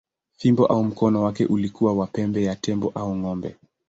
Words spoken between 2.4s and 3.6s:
ya tembo au ng’ombe.